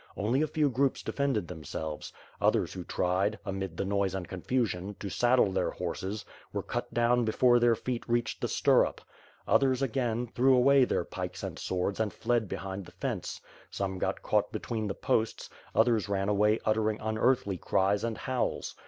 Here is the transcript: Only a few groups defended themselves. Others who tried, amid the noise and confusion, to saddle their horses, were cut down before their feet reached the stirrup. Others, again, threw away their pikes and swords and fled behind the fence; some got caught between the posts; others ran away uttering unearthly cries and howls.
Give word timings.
Only 0.17 0.41
a 0.41 0.47
few 0.47 0.67
groups 0.71 1.03
defended 1.03 1.47
themselves. 1.47 2.11
Others 2.41 2.73
who 2.73 2.83
tried, 2.83 3.37
amid 3.45 3.77
the 3.77 3.85
noise 3.85 4.15
and 4.15 4.27
confusion, 4.27 4.95
to 4.99 5.09
saddle 5.09 5.51
their 5.51 5.69
horses, 5.69 6.25
were 6.51 6.63
cut 6.63 6.91
down 6.91 7.23
before 7.23 7.59
their 7.59 7.75
feet 7.75 8.03
reached 8.09 8.41
the 8.41 8.47
stirrup. 8.47 8.99
Others, 9.47 9.83
again, 9.83 10.25
threw 10.33 10.55
away 10.55 10.85
their 10.85 11.05
pikes 11.05 11.43
and 11.43 11.59
swords 11.59 11.99
and 11.99 12.11
fled 12.13 12.49
behind 12.49 12.87
the 12.87 12.91
fence; 12.93 13.41
some 13.69 13.99
got 13.99 14.23
caught 14.23 14.51
between 14.51 14.87
the 14.87 14.95
posts; 14.95 15.51
others 15.75 16.09
ran 16.09 16.29
away 16.29 16.59
uttering 16.65 16.97
unearthly 16.99 17.57
cries 17.59 18.03
and 18.03 18.17
howls. 18.17 18.73